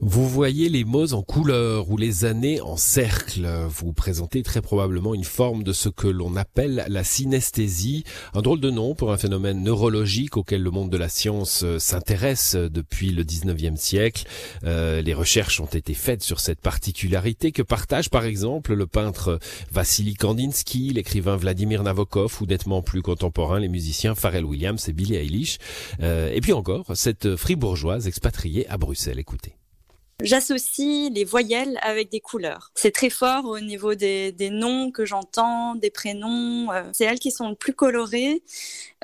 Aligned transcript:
Vous 0.00 0.28
voyez 0.28 0.68
les 0.68 0.84
mots 0.84 1.12
en 1.12 1.22
couleur 1.22 1.90
ou 1.90 1.96
les 1.96 2.24
années 2.24 2.60
en 2.60 2.76
cercle. 2.76 3.48
Vous 3.68 3.92
présentez 3.92 4.44
très 4.44 4.62
probablement 4.62 5.12
une 5.12 5.24
forme 5.24 5.64
de 5.64 5.72
ce 5.72 5.88
que 5.88 6.06
l'on 6.06 6.36
appelle 6.36 6.84
la 6.88 7.02
synesthésie, 7.02 8.04
un 8.32 8.40
drôle 8.40 8.60
de 8.60 8.70
nom 8.70 8.94
pour 8.94 9.10
un 9.10 9.16
phénomène 9.16 9.60
neurologique 9.64 10.36
auquel 10.36 10.62
le 10.62 10.70
monde 10.70 10.90
de 10.90 10.96
la 10.96 11.08
science 11.08 11.64
euh, 11.64 11.80
s'intéresse 11.80 12.54
depuis 12.54 13.10
le 13.10 13.24
19e 13.24 13.74
siècle. 13.74 14.24
Euh, 14.62 15.02
les 15.02 15.14
recherches 15.14 15.60
ont 15.60 15.66
été 15.66 15.94
faites 15.94 16.22
sur 16.22 16.38
cette 16.38 16.60
particularité 16.60 17.50
que 17.50 17.62
partagent 17.62 18.10
par 18.10 18.24
exemple 18.24 18.74
le 18.74 18.86
peintre 18.86 19.40
Vassili 19.72 20.14
Kandinsky, 20.14 20.90
l'écrivain 20.90 21.36
Vladimir 21.36 21.82
Nabokov 21.82 22.38
ou 22.40 22.46
nettement 22.46 22.82
plus 22.82 23.02
contemporain 23.02 23.58
les 23.58 23.68
musiciens 23.68 24.14
Pharrell 24.14 24.44
Williams 24.44 24.88
et 24.88 24.92
Billie 24.92 25.16
Eilish. 25.16 25.58
Euh, 26.00 26.30
et 26.32 26.40
puis 26.40 26.52
encore 26.52 26.86
cette 26.94 27.34
fribourgeoise 27.34 28.06
expatriée 28.06 28.64
à 28.68 28.78
Bruxelles. 28.78 29.18
Écoutez. 29.18 29.57
J'associe 30.22 31.10
les 31.12 31.24
voyelles 31.24 31.78
avec 31.82 32.10
des 32.10 32.20
couleurs. 32.20 32.72
C'est 32.74 32.90
très 32.90 33.08
fort 33.10 33.44
au 33.44 33.60
niveau 33.60 33.94
des, 33.94 34.34
noms 34.50 34.90
que 34.90 35.04
j'entends, 35.04 35.76
des 35.76 35.90
prénoms. 35.90 36.72
Euh, 36.72 36.82
c'est 36.92 37.04
elles 37.04 37.20
qui 37.20 37.30
sont 37.30 37.50
le 37.50 37.54
plus 37.54 37.72
colorées. 37.72 38.42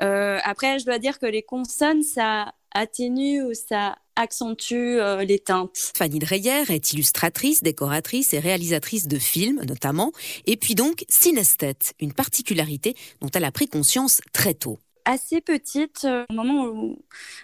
Euh, 0.01 0.39
après, 0.43 0.77
je 0.79 0.85
dois 0.85 0.99
dire 0.99 1.17
que 1.17 1.25
les 1.25 1.41
consonnes, 1.41 2.03
ça 2.03 2.53
atténue 2.73 3.41
ou 3.43 3.53
ça 3.53 3.95
accentue 4.17 4.99
euh, 4.99 5.23
les 5.23 5.39
teintes. 5.39 5.93
Fanny 5.95 6.19
Dreyer 6.19 6.63
est 6.69 6.93
illustratrice, 6.93 7.63
décoratrice 7.63 8.33
et 8.33 8.39
réalisatrice 8.39 9.07
de 9.07 9.17
films 9.17 9.61
notamment, 9.65 10.11
et 10.45 10.57
puis 10.57 10.75
donc 10.75 11.05
synesthète, 11.09 11.93
une 11.99 12.13
particularité 12.13 12.95
dont 13.21 13.29
elle 13.33 13.45
a 13.45 13.51
pris 13.51 13.67
conscience 13.67 14.21
très 14.33 14.53
tôt 14.53 14.79
assez 15.05 15.39
petite, 15.39 16.05
euh, 16.05 16.25
au 16.29 16.33
moment 16.33 16.95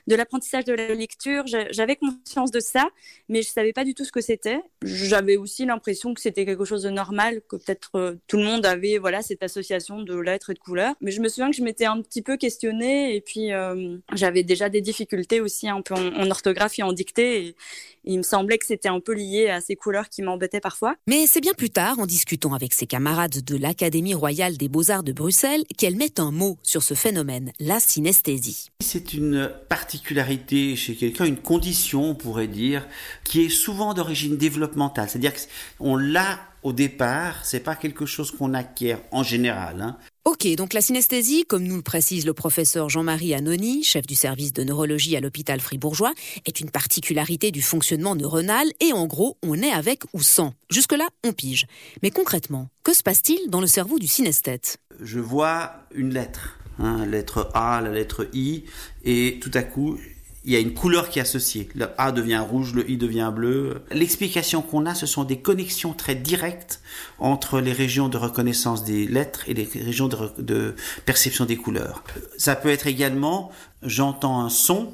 de 0.08 0.16
l'apprentissage 0.16 0.66
de 0.66 0.74
la 0.74 0.94
lecture, 0.94 1.46
j'avais 1.46 1.96
conscience 1.96 2.52
de 2.52 2.60
ça, 2.60 2.90
mais 3.30 3.42
je 3.44 3.50
savais 3.50 3.72
pas 3.72 3.86
du 3.86 3.94
tout 3.94 4.04
ce 4.04 4.12
que 4.12 4.22
c'était. 4.22 4.60
J'avais 4.84 5.38
aussi 5.38 5.66
l'impression 5.66 6.14
que 6.14 6.22
c'était 6.22 6.46
quelque 6.46 6.66
chose 6.66 6.84
de 6.84 6.90
normal, 6.90 7.42
que 7.48 7.56
peut-être 7.56 7.92
euh, 7.96 8.16
tout 8.28 8.38
le 8.38 8.44
monde 8.44 8.66
avait 8.66 8.98
voilà 8.98 9.22
cette 9.22 9.44
association 9.44 10.02
de 10.02 10.16
lettres 10.16 10.50
et 10.50 10.54
de 10.54 10.60
couleurs. 10.60 10.96
Mais 11.02 11.12
je 11.12 11.22
me 11.22 11.30
souviens 11.30 11.52
que 11.52 11.56
je 11.56 11.64
m'étais 11.64 11.86
un 11.86 12.02
petit 12.02 12.22
peu 12.22 12.36
questionnée 12.36 13.16
et 13.16 13.22
puis 13.22 13.54
euh, 13.54 13.98
j'avais 14.14 14.44
déjà 14.44 14.70
des 14.70 14.82
difficultés 14.82 15.40
aussi 15.40 15.70
un 15.70 15.82
peu 15.82 15.94
en, 15.94 16.30
orthographe 16.32 16.80
et 16.80 16.84
en 16.84 16.94
dictée. 16.94 17.56
Il 18.04 18.18
me 18.18 18.24
semblait 18.24 18.58
que 18.58 18.66
c'était 18.66 18.90
un 18.90 19.00
peu 19.00 19.14
lié 19.14 19.50
à 19.50 19.62
ces 19.62 19.76
couleurs 19.76 20.10
qui 20.10 20.22
m'embêtaient 20.22 20.60
parfois. 20.60 20.96
Mais 21.08 21.28
c'est 21.28 21.42
bien 21.42 21.54
plus 21.54 21.70
tard, 21.70 22.00
en 22.00 22.06
discutant 22.06 22.54
avec 22.54 22.74
ses 22.74 22.88
camarades 22.88 23.44
de 23.44 23.58
l'Académie 23.58 24.14
royale 24.14 24.58
des 24.58 24.70
beaux-arts 24.70 25.04
de 25.04 25.12
Bruxelles, 25.12 25.64
qu'elle 25.78 25.96
met 25.96 26.20
un 26.20 26.32
mot 26.32 26.58
sur 26.64 26.84
ce 26.84 26.94
phénomène, 26.94 27.52
la 27.60 27.80
synesthésie. 27.80 28.70
C'est 28.80 29.14
une 29.14 29.52
particularité 29.70 30.76
chez 30.76 30.96
quelqu'un, 30.96 31.26
une 31.26 31.38
condition, 31.38 32.04
on 32.12 32.16
pourrait 32.16 32.48
dire, 32.48 32.88
qui 33.24 33.46
est 33.46 33.50
souvent 33.50 33.94
d'origine 33.94 34.38
développementale. 34.38 35.10
C'est-à-dire 35.10 35.34
qu'on 35.78 35.96
l'a 35.96 36.40
au 36.64 36.74
départ, 36.74 37.44
c'est 37.44 37.62
pas 37.62 37.76
quelque 37.76 38.06
chose 38.06 38.32
qu'on 38.32 38.54
acquiert 38.54 39.02
en 39.12 39.24
général. 39.24 39.82
Hein. 39.82 39.98
Ok, 40.24 40.48
donc 40.56 40.74
la 40.74 40.82
synesthésie, 40.82 41.46
comme 41.48 41.64
nous 41.64 41.78
le 41.78 41.82
précise 41.82 42.28
le 42.28 42.34
professeur 42.34 42.90
Jean-Marie 42.90 43.34
Anoni, 43.34 43.84
chef 43.84 44.06
du 44.06 44.14
service 44.14 44.54
de 44.54 44.64
neurologie 44.64 45.16
à 45.16 45.20
l'hôpital 45.20 45.60
fribourgeois, 45.60 46.14
est 46.46 46.62
une 46.62 46.70
particularité 46.70 47.50
du 47.50 47.64
fonctionnement 47.64 48.16
neuronal 48.16 48.68
et 48.82 48.94
en 48.94 49.08
gros, 49.08 49.38
on 49.42 49.56
est 49.56 49.72
avec 49.72 50.04
ou 50.14 50.22
sans. 50.22 50.54
Jusque-là, 50.70 51.08
on 51.24 51.34
pige. 51.34 51.66
Mais 52.04 52.12
concrètement, 52.12 52.70
que 52.84 52.94
se 52.94 53.02
passe-t-il 53.02 53.50
dans 53.50 53.62
le 53.62 53.66
cerveau 53.66 53.98
du 53.98 54.06
synesthète 54.06 54.78
Je 55.00 55.20
vois 55.20 55.74
une 55.92 56.14
lettre, 56.14 56.60
hein, 56.78 57.00
la 57.00 57.08
lettre 57.08 57.50
A, 57.56 57.82
la 57.82 57.90
lettre 57.90 58.30
I, 58.32 58.66
et 59.04 59.40
tout 59.42 59.52
à 59.56 59.64
coup, 59.64 59.98
il 60.44 60.52
y 60.52 60.56
a 60.56 60.60
une 60.60 60.74
couleur 60.74 61.10
qui 61.10 61.20
est 61.20 61.22
associée. 61.22 61.70
Le 61.76 61.90
A 61.98 62.12
devient 62.12 62.44
rouge, 62.48 62.74
le 62.74 62.90
I 62.90 62.98
devient 62.98 63.32
bleu. 63.34 63.82
L'explication 63.92 64.62
qu'on 64.62 64.86
a, 64.86 64.96
ce 64.96 65.06
sont 65.06 65.24
des 65.24 65.40
connexions 65.40 65.94
très 65.94 66.16
directes 66.16 66.82
entre 67.20 67.60
les 67.60 67.74
régions 67.74 68.10
de 68.10 68.18
reconnaissance 68.18 68.84
des 68.84 69.08
lettres 69.08 69.44
et 69.48 69.54
les 69.54 69.64
régions 69.64 70.08
de, 70.08 70.76
perception 71.06 71.46
des 71.46 71.58
couleurs. 71.58 72.04
Ça 72.38 72.56
peut 72.56 72.70
être 72.70 72.88
également, 72.88 73.52
j'entends 73.84 74.42
un 74.42 74.50
son 74.50 74.94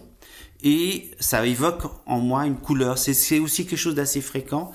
et 0.63 1.11
ça 1.19 1.45
évoque 1.45 1.83
en 2.05 2.19
moi 2.19 2.45
une 2.45 2.57
couleur. 2.57 2.97
C'est 2.97 3.39
aussi 3.39 3.65
quelque 3.65 3.77
chose 3.77 3.95
d'assez 3.95 4.21
fréquent. 4.21 4.71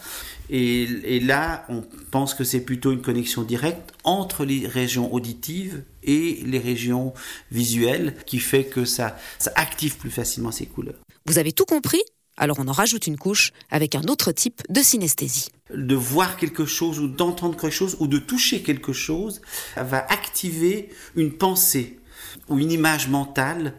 Et, 0.51 1.21
là, 1.21 1.65
on 1.69 1.83
pense 2.11 2.35
que 2.35 2.45
c'est 2.45 2.61
plutôt 2.61 2.93
une 2.93 3.01
connexion 3.01 3.43
directe 3.43 3.93
entre 4.05 4.45
les 4.45 4.67
régions 4.67 5.13
auditives 5.13 5.83
et 6.03 6.43
les 6.45 6.59
régions 6.59 7.15
visuelles 7.51 8.17
qui 8.27 8.39
fait 8.39 8.65
que 8.65 8.85
ça, 8.85 9.17
ça 9.39 9.53
active 9.57 9.97
plus 9.97 10.11
facilement 10.11 10.53
ces 10.53 10.67
couleurs. 10.67 11.01
Vous 11.27 11.39
avez 11.39 11.53
tout 11.53 11.65
compris? 11.65 12.03
Alors 12.37 12.59
on 12.59 12.69
en 12.69 12.73
rajoute 12.73 13.07
une 13.07 13.19
couche 13.19 13.53
avec 13.71 13.95
un 13.95 14.03
autre 14.05 14.33
type 14.33 14.63
de 14.69 14.81
synesthésie. 14.81 15.49
De 15.75 15.95
voir 15.95 16.37
quelque 16.37 16.65
chose 16.65 16.99
ou 16.99 17.09
d'entendre 17.09 17.57
quelque 17.57 17.75
chose 17.75 17.97
ou 18.01 18.07
de 18.07 18.19
toucher 18.19 18.63
quelque 18.63 18.93
chose 18.93 19.43
va 19.77 19.99
activer 20.09 20.89
une 21.15 21.33
pensée 21.33 21.99
ou 22.49 22.59
une 22.59 22.73
image 22.73 23.09
mentale 23.09 23.75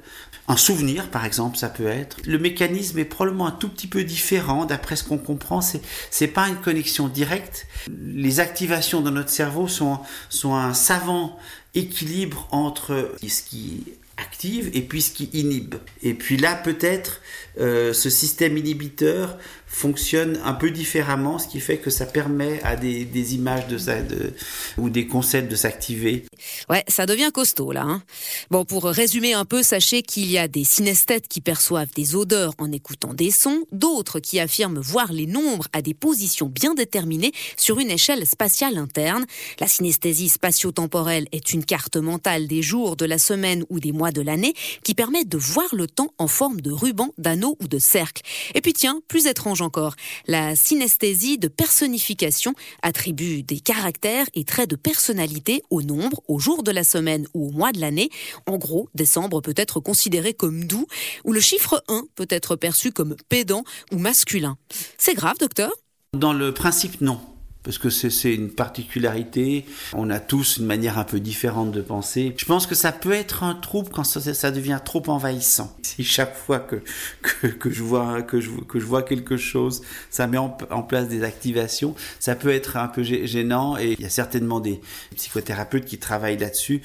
un 0.48 0.58
souvenir, 0.58 1.10
par 1.10 1.26
exemple, 1.26 1.58
ça 1.58 1.70
peut 1.70 1.88
être. 1.88 2.18
Le 2.26 2.38
mécanisme 2.38 3.00
est 3.00 3.06
probablement 3.06 3.48
un 3.48 3.52
tout 3.52 3.70
petit 3.70 3.88
peu 3.88 4.04
différent, 4.04 4.66
d'après 4.66 4.96
ce 4.96 5.04
qu'on 5.04 5.18
comprend. 5.18 5.62
C'est, 5.62 5.82
c'est 6.10 6.28
pas 6.28 6.50
une 6.50 6.58
connexion 6.58 7.08
directe. 7.08 7.66
Les 7.88 8.40
activations 8.40 9.02
dans 9.02 9.12
notre 9.12 9.30
cerveau 9.30 9.68
sont, 9.68 10.00
sont 10.30 10.56
un 10.56 10.74
savant 10.74 11.38
équilibre 11.76 12.48
entre 12.52 13.16
ce 13.22 13.42
qui 13.42 13.84
active 14.18 14.70
et 14.74 14.82
puis 14.82 15.02
ce 15.02 15.12
qui 15.12 15.30
inhibe. 15.34 15.76
Et 16.04 16.14
puis 16.14 16.38
là, 16.38 16.56
peut-être, 16.56 17.22
euh, 17.60 17.94
ce 17.94 18.10
système 18.10 18.58
inhibiteur 18.58 19.38
fonctionne 19.74 20.40
un 20.44 20.54
peu 20.54 20.70
différemment, 20.70 21.40
ce 21.40 21.48
qui 21.48 21.60
fait 21.60 21.78
que 21.78 21.90
ça 21.90 22.06
permet 22.06 22.62
à 22.62 22.76
des, 22.76 23.34
images 23.34 23.68
de, 23.68 24.34
ou 24.78 24.92
des 24.92 25.08
concepts 25.08 25.50
de 25.50 25.56
s'activer. 25.56 26.26
Ouais, 26.70 26.84
ça 26.88 27.08
devient 27.08 27.32
costaud 27.34 27.72
là. 27.72 27.82
Hein. 27.82 28.04
Bon, 28.52 28.66
pour 28.66 28.84
résumer 28.86 29.34
un 29.34 29.46
peu, 29.46 29.64
sachez 29.64 30.04
qu'il 30.04 30.30
y 30.30 30.38
a 30.38 30.48
des 30.48 30.64
synesthètes 30.64 31.28
qui 31.28 31.42
perçoivent 31.42 31.92
des 31.96 32.16
odeurs 32.16 32.54
en 32.60 32.72
écoutant 32.72 33.16
des 33.16 33.32
sons, 33.32 33.66
d'autres 33.72 34.20
qui 34.20 34.40
affirment 34.40 34.80
voir 34.80 35.12
les 35.12 35.26
nombres 35.26 35.68
à 35.74 35.82
des 35.82 35.96
positions 35.96 36.48
bien 36.48 36.76
déterminées 36.76 37.32
sur 37.58 37.80
une 37.80 37.90
échelle 37.90 38.28
spatiale 38.28 38.78
interne. 38.78 39.26
La 39.60 39.68
synesthésie 39.68 40.30
spatio-temporelle 40.30 41.28
est 41.32 41.52
une 41.52 41.63
carte 41.64 41.98
mentale 41.98 42.48
des 42.48 42.62
jours, 42.62 42.96
de 42.96 43.06
la 43.06 43.18
semaine 43.18 43.64
ou 43.70 43.80
des 43.80 43.92
mois 43.92 44.12
de 44.12 44.22
l'année 44.22 44.54
qui 44.84 44.94
permet 44.94 45.26
de 45.26 45.38
voir 45.38 45.74
le 45.74 45.88
temps 45.88 46.14
en 46.18 46.28
forme 46.28 46.62
de 46.62 46.72
ruban, 46.72 47.10
d'anneau 47.18 47.58
ou 47.62 47.68
de 47.68 47.80
cercle. 47.80 48.22
Et 48.56 48.62
puis 48.62 48.74
tiens, 48.74 49.02
plus 49.08 49.28
étrange 49.28 49.62
encore. 49.62 49.96
La 50.28 50.56
synesthésie 50.56 51.38
de 51.38 51.48
personnification 51.48 52.54
attribue 52.82 53.44
des 53.44 53.60
caractères 53.60 54.28
et 54.34 54.44
traits 54.44 54.70
de 54.70 54.76
personnalité 54.76 55.64
au 55.70 55.82
nombre, 55.82 56.22
au 56.28 56.40
jour 56.40 56.64
de 56.64 56.72
la 56.72 56.84
semaine 56.84 57.28
ou 57.34 57.48
au 57.48 57.52
mois 57.52 57.72
de 57.72 57.80
l'année. 57.80 58.10
En 58.48 58.58
gros, 58.58 58.90
décembre 58.94 59.42
peut 59.42 59.54
être 59.58 59.80
considéré 59.80 60.34
comme 60.34 60.66
doux 60.66 60.88
ou 61.24 61.34
le 61.34 61.40
chiffre 61.40 61.84
1 61.88 62.04
peut 62.16 62.28
être 62.30 62.56
perçu 62.56 62.92
comme 62.92 63.16
pédant 63.30 63.64
ou 63.92 63.98
masculin. 63.98 64.58
C'est 64.98 65.14
grave, 65.14 65.38
docteur? 65.40 65.72
Dans 66.14 66.34
le 66.34 66.54
principe, 66.54 67.02
non 67.02 67.20
parce 67.64 67.78
que 67.78 67.90
c'est 67.90 68.34
une 68.34 68.50
particularité. 68.50 69.66
On 69.94 70.10
a 70.10 70.20
tous 70.20 70.58
une 70.58 70.66
manière 70.66 70.98
un 70.98 71.04
peu 71.04 71.20
différente 71.20 71.72
de 71.72 71.82
penser. 71.82 72.34
Je 72.38 72.46
pense 72.46 72.68
que 72.68 72.76
ça 72.76 72.92
peut 72.92 73.14
être 73.14 73.44
un 73.44 73.56
trouble 73.56 73.90
quand 73.90 74.04
ça, 74.04 74.52
devient 74.52 74.80
trop 74.84 75.02
envahissant. 75.08 75.76
Si 75.82 76.04
chaque 76.04 76.36
fois 76.36 76.60
que, 76.60 76.82
que, 77.22 77.72
je, 77.72 77.84
vois, 77.84 78.22
que, 78.22 78.42
je, 78.42 78.52
que 78.52 78.80
je 78.80 78.86
vois 78.86 79.04
quelque 79.04 79.38
chose, 79.38 79.82
ça 80.10 80.28
met 80.28 80.38
en, 80.38 80.50
place 80.50 81.08
des 81.08 81.24
activations, 81.24 81.96
ça 82.20 82.36
peut 82.36 82.52
être 82.52 82.78
un 82.78 82.88
peu 82.88 83.04
gênant 83.04 83.78
et 83.78 83.94
il 83.94 84.02
y 84.02 84.06
a 84.06 84.10
certainement 84.10 84.60
des 84.60 84.82
psychothérapeutes 85.16 85.86
qui 85.86 85.98
travaillent 85.98 86.38
là-dessus 86.38 86.82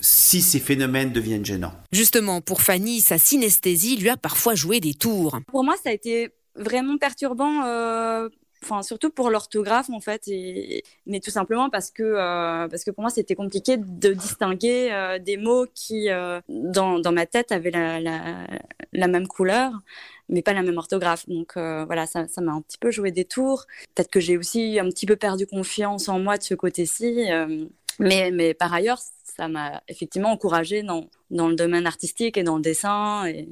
si 0.00 0.40
ces 0.40 0.60
phénomènes 0.60 1.12
deviennent 1.12 1.44
gênants. 1.44 1.74
Justement, 1.92 2.40
pour 2.40 2.62
Fanny, 2.62 3.00
sa 3.00 3.18
synesthésie 3.18 3.96
lui 3.96 4.08
a 4.08 4.16
parfois 4.16 4.54
joué 4.54 4.80
des 4.80 4.94
tours. 4.94 5.38
Pour 5.46 5.62
moi, 5.62 5.74
ça 5.82 5.90
a 5.90 5.92
été 5.92 6.30
vraiment 6.56 6.96
perturbant 6.98 7.64
euh, 7.64 8.28
enfin 8.62 8.82
surtout 8.82 9.10
pour 9.10 9.30
l'orthographe 9.30 9.90
en 9.90 10.00
fait 10.00 10.28
mais 11.06 11.20
tout 11.20 11.30
simplement 11.30 11.70
parce 11.70 11.90
que 11.90 12.02
euh, 12.02 12.68
parce 12.68 12.84
que 12.84 12.90
pour 12.90 13.02
moi 13.02 13.10
c'était 13.10 13.34
compliqué 13.34 13.76
de 13.76 14.12
distinguer 14.12 14.92
euh, 14.92 15.18
des 15.18 15.36
mots 15.36 15.66
qui 15.74 16.10
euh, 16.10 16.40
dans, 16.48 16.98
dans 16.98 17.12
ma 17.12 17.26
tête 17.26 17.52
avaient 17.52 17.70
la, 17.70 18.00
la, 18.00 19.08
même 19.08 19.26
couleur 19.26 19.72
mais 20.28 20.42
pas 20.42 20.52
la 20.52 20.62
même 20.62 20.78
orthographe. 20.78 21.28
Donc 21.28 21.54
voilà 21.56 22.06
ça 22.06 22.28
ça 22.28 22.40
m'a 22.40 22.52
un 22.52 22.60
petit 22.60 22.78
peu 22.78 22.90
joué 22.90 23.10
des 23.10 23.24
tours. 23.24 23.66
Peut-être 23.94 24.10
que 24.10 24.20
j'ai 24.20 24.36
aussi 24.36 24.78
un 24.78 24.88
petit 24.88 25.06
peu 25.06 25.16
perdu 25.16 25.46
confiance 25.46 26.08
en 26.08 26.18
moi 26.18 26.36
de 26.38 26.42
ce 26.42 26.54
côté-ci 26.54 27.28
mais 27.98 28.30
mais 28.30 28.54
par 28.54 28.72
ailleurs 28.72 29.00
ça 29.24 29.48
m'a 29.48 29.82
effectivement 29.88 30.30
encouragé 30.30 30.82
dans 30.82 31.08
dans 31.30 31.48
le 31.48 31.54
domaine 31.54 31.86
artistique 31.86 32.36
et 32.36 32.42
dans 32.42 32.56
le 32.56 32.62
dessin 32.62 33.26
et, 33.26 33.48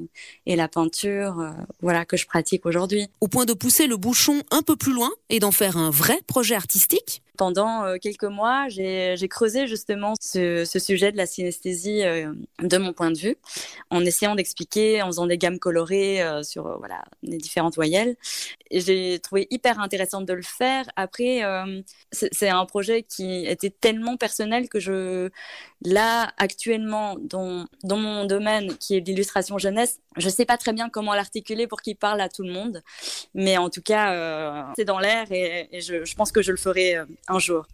et 0.46 0.56
la 0.56 0.69
peinture, 0.69 1.40
euh, 1.40 1.50
voilà 1.80 2.04
que 2.04 2.16
je 2.16 2.26
pratique 2.26 2.66
aujourd'hui. 2.66 3.06
Au 3.20 3.28
point 3.28 3.44
de 3.44 3.52
pousser 3.52 3.86
le 3.86 3.96
bouchon 3.96 4.42
un 4.50 4.62
peu 4.62 4.76
plus 4.76 4.92
loin 4.92 5.10
et 5.30 5.38
d'en 5.38 5.52
faire 5.52 5.76
un 5.76 5.90
vrai 5.90 6.20
projet 6.26 6.54
artistique? 6.54 7.22
Pendant 7.36 7.84
euh, 7.84 7.98
quelques 8.02 8.25
mois, 8.25 8.66
j'ai 8.69 9.28
creusé 9.30 9.69
justement 9.69 10.14
ce, 10.20 10.64
ce, 10.64 10.80
sujet 10.80 11.12
de 11.12 11.16
la 11.16 11.25
synesthésie 11.25 12.02
euh, 12.02 12.32
de 12.60 12.78
mon 12.78 12.92
point 12.92 13.12
de 13.12 13.19
vue, 13.19 13.36
en 13.90 14.04
essayant 14.04 14.34
d'expliquer, 14.34 15.02
en 15.02 15.06
faisant 15.06 15.26
des 15.26 15.38
gammes 15.38 15.60
colorées 15.60 16.20
sur 16.42 16.78
voilà 16.78 17.04
les 17.22 17.38
différentes 17.38 17.76
voyelles. 17.76 18.16
J'ai 18.72 19.20
trouvé 19.20 19.46
hyper 19.50 19.78
intéressant 19.78 20.20
de 20.20 20.32
le 20.32 20.42
faire. 20.42 20.86
Après, 20.96 21.42
c'est 22.10 22.48
un 22.48 22.66
projet 22.66 23.04
qui 23.04 23.46
était 23.46 23.70
tellement 23.70 24.16
personnel 24.16 24.69
que 24.69 24.80
je, 24.80 25.30
là 25.82 26.32
actuellement, 26.38 27.16
dans, 27.20 27.66
mon 27.84 28.25
domaine 28.25 28.76
qui 28.78 28.96
est 28.96 29.00
l'illustration 29.00 29.58
jeunesse, 29.58 30.00
je 30.16 30.28
sais 30.28 30.44
pas 30.44 30.56
très 30.56 30.72
bien 30.72 30.88
comment 30.88 31.14
l'articuler 31.14 31.66
pour 31.66 31.80
qu'il 31.80 31.96
parle 31.96 32.20
à 32.20 32.28
tout 32.28 32.42
le 32.42 32.52
monde, 32.52 32.82
mais 33.34 33.56
en 33.58 33.70
tout 33.70 33.82
cas, 33.82 34.72
c'est 34.76 34.84
dans 34.84 34.98
l'air 34.98 35.30
et, 35.30 35.69
je, 35.80 36.14
pense 36.14 36.32
que 36.32 36.42
je 36.42 36.50
le 36.50 36.58
ferai 36.58 36.96
un 37.28 37.38
jour. 37.38 37.66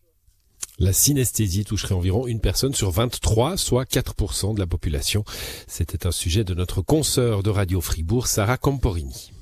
La 0.81 0.93
synesthésie 0.93 1.65
toucherait 1.65 1.95
environ 1.95 2.27
une 2.27 2.41
personne 2.41 2.75
sur 2.75 2.91
23, 2.91 3.57
soit 3.57 3.89
4% 3.89 4.55
de 4.55 4.61
la 4.61 4.67
population. 4.67 5.25
C'était 5.69 6.07
un 6.07 6.11
sujet 6.11 6.43
de 6.43 6.53
notre 6.53 6.83
consoeur 6.83 7.45
de 7.45 7.51
Radio 7.51 7.81
Fribourg, 7.81 8.27
Sarah 8.27 8.57
Camporini. 8.57 9.33